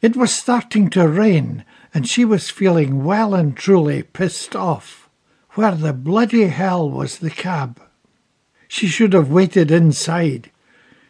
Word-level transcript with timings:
It 0.00 0.16
was 0.16 0.32
starting 0.32 0.90
to 0.90 1.08
rain, 1.08 1.64
and 1.92 2.08
she 2.08 2.24
was 2.24 2.50
feeling 2.50 3.04
well 3.04 3.34
and 3.34 3.56
truly 3.56 4.02
pissed 4.02 4.54
off. 4.54 5.08
Where 5.52 5.74
the 5.74 5.92
bloody 5.92 6.46
hell 6.46 6.88
was 6.88 7.18
the 7.18 7.30
cab? 7.30 7.80
She 8.68 8.86
should 8.86 9.12
have 9.12 9.30
waited 9.30 9.70
inside. 9.70 10.50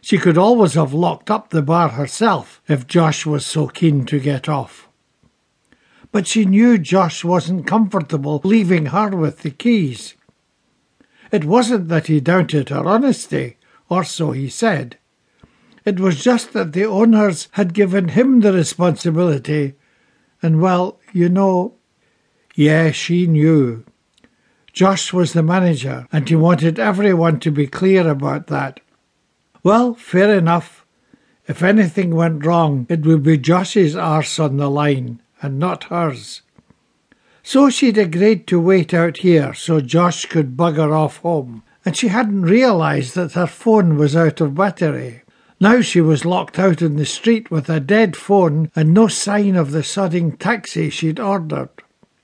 She 0.01 0.17
could 0.17 0.39
always 0.39 0.75
have 0.75 0.95
locked 0.95 1.31
up 1.31 1.51
the 1.51 1.61
bar 1.61 1.91
herself 1.91 2.63
if 2.69 2.87
Josh 2.87 3.27
was 3.27 3.45
so 3.45 3.67
keen 3.67 4.07
to 4.07 4.21
get 4.21 4.49
off. 4.49 4.89
But 6.13 6.27
she 6.27 6.45
knew 6.45 6.79
Josh 6.79 7.25
wasn't 7.25 7.67
comfortable 7.67 8.41
leaving 8.45 8.87
her 8.87 9.11
with 9.11 9.41
the 9.43 9.51
keys. 9.51 10.15
It 11.31 11.45
wasn't 11.45 11.89
that 11.89 12.07
he 12.07 12.21
doubted 12.21 12.71
her 12.71 12.87
honesty, 12.87 13.57
or 13.91 14.05
so 14.05 14.33
he 14.33 14.49
said. 14.49 14.98
It 15.85 16.01
was 16.01 16.23
just 16.23 16.53
that 16.53 16.73
the 16.73 16.85
owners 16.85 17.49
had 17.53 17.75
given 17.75 18.09
him 18.09 18.41
the 18.41 18.53
responsibility, 18.53 19.75
and 20.43 20.61
well, 20.61 20.99
you 21.13 21.29
know. 21.29 21.75
Yeah, 22.55 22.91
she 22.91 23.27
knew. 23.27 23.85
Josh 24.73 25.13
was 25.13 25.33
the 25.33 25.43
manager, 25.43 26.07
and 26.13 26.29
he 26.29 26.37
wanted 26.37 26.79
everyone 26.79 27.41
to 27.41 27.51
be 27.51 27.67
clear 27.67 28.09
about 28.09 28.49
that. 28.49 28.81
Well, 29.63 29.95
fair 29.95 30.37
enough. 30.37 30.85
If 31.47 31.63
anything 31.63 32.15
went 32.15 32.45
wrong, 32.45 32.87
it 32.89 33.07
would 33.07 33.23
be 33.23 33.39
Josh's 33.39 33.97
arse 33.97 34.39
on 34.39 34.57
the 34.57 34.71
line, 34.71 35.21
and 35.41 35.59
not 35.59 35.85
hers. 35.85 36.43
So 37.43 37.71
she'd 37.71 37.97
agreed 37.97 38.47
to 38.49 38.61
wait 38.61 38.93
out 38.93 39.19
here 39.19 39.55
so 39.55 39.81
Josh 39.81 40.27
could 40.27 40.57
bugger 40.57 40.93
off 40.93 41.19
home, 41.19 41.63
and 41.85 41.97
she 41.97 42.09
hadn't 42.09 42.43
realised 42.43 43.15
that 43.15 43.33
her 43.33 43.47
phone 43.47 43.97
was 43.97 44.15
out 44.15 44.41
of 44.41 44.55
battery. 44.55 45.23
Now 45.61 45.81
she 45.81 46.01
was 46.01 46.25
locked 46.25 46.59
out 46.59 46.83
in 46.83 46.97
the 46.97 47.05
street 47.05 47.51
with 47.51 47.69
a 47.69 47.81
dead 47.81 48.17
phone 48.17 48.71
and 48.77 48.95
no 48.95 49.09
sign 49.09 49.57
of 49.57 49.73
the 49.73 49.83
sodding 49.83 50.39
taxi 50.39 50.89
she'd 50.89 51.19
ordered. 51.19 51.71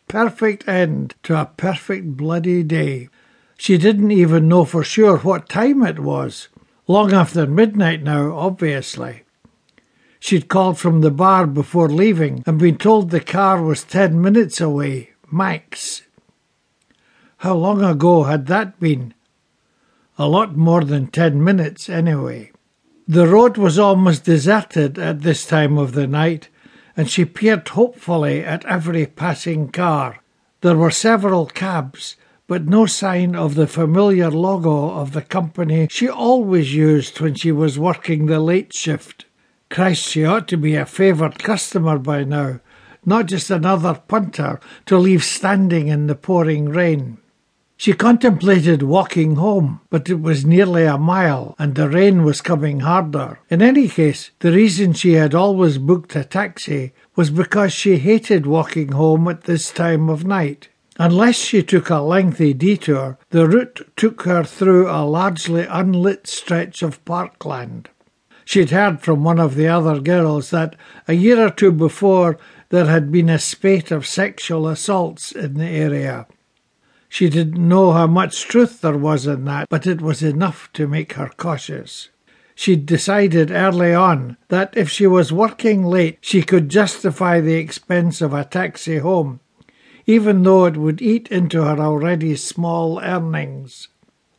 Perfect 0.06 0.68
end 0.68 1.14
to 1.24 1.40
a 1.40 1.46
perfect 1.56 2.16
bloody 2.16 2.62
day. 2.62 3.08
She 3.56 3.76
didn't 3.76 4.12
even 4.12 4.46
know 4.46 4.64
for 4.64 4.84
sure 4.84 5.18
what 5.18 5.48
time 5.48 5.82
it 5.82 5.98
was. 5.98 6.48
Long 6.86 7.12
after 7.12 7.46
midnight 7.46 8.02
now, 8.02 8.36
obviously. 8.36 9.22
She'd 10.20 10.48
called 10.48 10.78
from 10.78 11.00
the 11.00 11.10
bar 11.10 11.46
before 11.46 11.88
leaving 11.88 12.44
and 12.46 12.58
been 12.58 12.78
told 12.78 13.10
the 13.10 13.20
car 13.20 13.60
was 13.62 13.82
ten 13.82 14.20
minutes 14.20 14.60
away, 14.60 15.10
max. 15.30 16.02
How 17.38 17.54
long 17.54 17.82
ago 17.82 18.24
had 18.24 18.46
that 18.46 18.78
been? 18.78 19.12
A 20.18 20.28
lot 20.28 20.56
more 20.56 20.84
than 20.84 21.08
ten 21.08 21.42
minutes, 21.42 21.88
anyway. 21.88 22.52
The 23.06 23.26
road 23.26 23.58
was 23.58 23.78
almost 23.78 24.24
deserted 24.24 24.98
at 24.98 25.20
this 25.20 25.44
time 25.44 25.76
of 25.76 25.92
the 25.92 26.06
night, 26.06 26.48
and 26.96 27.10
she 27.10 27.26
peered 27.26 27.68
hopefully 27.68 28.42
at 28.42 28.64
every 28.64 29.04
passing 29.04 29.68
car. 29.68 30.22
There 30.62 30.76
were 30.76 30.90
several 30.90 31.44
cabs, 31.44 32.16
but 32.46 32.66
no 32.66 32.86
sign 32.86 33.36
of 33.36 33.56
the 33.56 33.66
familiar 33.66 34.30
logo 34.30 34.90
of 34.90 35.12
the 35.12 35.20
company 35.20 35.86
she 35.90 36.08
always 36.08 36.74
used 36.74 37.20
when 37.20 37.34
she 37.34 37.52
was 37.52 37.78
working 37.78 38.24
the 38.24 38.40
late 38.40 38.72
shift. 38.72 39.26
Christ, 39.68 40.08
she 40.08 40.24
ought 40.24 40.48
to 40.48 40.56
be 40.56 40.74
a 40.74 40.86
favoured 40.86 41.38
customer 41.38 41.98
by 41.98 42.24
now, 42.24 42.60
not 43.04 43.26
just 43.26 43.50
another 43.50 44.00
punter 44.08 44.60
to 44.86 44.96
leave 44.96 45.24
standing 45.24 45.88
in 45.88 46.06
the 46.06 46.14
pouring 46.14 46.70
rain. 46.70 47.18
She 47.76 47.92
contemplated 47.92 48.82
walking 48.82 49.34
home, 49.34 49.80
but 49.90 50.08
it 50.08 50.20
was 50.20 50.44
nearly 50.44 50.84
a 50.84 50.96
mile, 50.96 51.54
and 51.58 51.74
the 51.74 51.88
rain 51.88 52.22
was 52.24 52.40
coming 52.40 52.80
harder. 52.80 53.40
In 53.50 53.62
any 53.62 53.88
case, 53.88 54.30
the 54.38 54.52
reason 54.52 54.92
she 54.92 55.14
had 55.14 55.34
always 55.34 55.78
booked 55.78 56.14
a 56.14 56.24
taxi 56.24 56.92
was 57.16 57.30
because 57.30 57.72
she 57.72 57.98
hated 57.98 58.46
walking 58.46 58.92
home 58.92 59.26
at 59.28 59.42
this 59.42 59.70
time 59.70 60.08
of 60.08 60.24
night. 60.24 60.68
Unless 60.98 61.34
she 61.34 61.62
took 61.62 61.90
a 61.90 61.98
lengthy 61.98 62.54
detour, 62.54 63.18
the 63.30 63.48
route 63.48 63.80
took 63.96 64.22
her 64.22 64.44
through 64.44 64.88
a 64.88 65.04
largely 65.04 65.66
unlit 65.68 66.28
stretch 66.28 66.82
of 66.82 67.04
parkland. 67.04 67.90
She'd 68.44 68.70
heard 68.70 69.00
from 69.00 69.24
one 69.24 69.40
of 69.40 69.56
the 69.56 69.66
other 69.66 69.98
girls 69.98 70.50
that 70.50 70.76
a 71.08 71.14
year 71.14 71.44
or 71.44 71.50
two 71.50 71.72
before 71.72 72.38
there 72.68 72.86
had 72.86 73.10
been 73.10 73.28
a 73.28 73.38
spate 73.38 73.90
of 73.90 74.06
sexual 74.06 74.68
assaults 74.68 75.32
in 75.32 75.54
the 75.54 75.66
area. 75.66 76.26
She 77.14 77.28
didn't 77.28 77.68
know 77.68 77.92
how 77.92 78.08
much 78.08 78.42
truth 78.42 78.80
there 78.80 78.98
was 78.98 79.24
in 79.24 79.44
that, 79.44 79.68
but 79.68 79.86
it 79.86 80.00
was 80.00 80.20
enough 80.20 80.68
to 80.72 80.88
make 80.88 81.12
her 81.12 81.30
cautious. 81.36 82.08
She'd 82.56 82.86
decided 82.86 83.52
early 83.52 83.94
on 83.94 84.36
that 84.48 84.76
if 84.76 84.90
she 84.90 85.06
was 85.06 85.32
working 85.32 85.84
late, 85.84 86.18
she 86.20 86.42
could 86.42 86.68
justify 86.68 87.40
the 87.40 87.54
expense 87.54 88.20
of 88.20 88.34
a 88.34 88.44
taxi 88.44 88.98
home, 88.98 89.38
even 90.06 90.42
though 90.42 90.64
it 90.64 90.76
would 90.76 91.00
eat 91.00 91.28
into 91.28 91.62
her 91.62 91.78
already 91.78 92.34
small 92.34 92.98
earnings. 92.98 93.86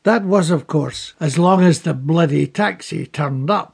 That 0.03 0.25
was, 0.25 0.49
of 0.49 0.67
course, 0.67 1.13
as 1.17 1.39
long 1.39 1.63
as 1.63 1.83
the 1.83 1.93
bloody 1.93 2.45
taxi 2.45 3.05
turned 3.05 3.49
up. 3.49 3.73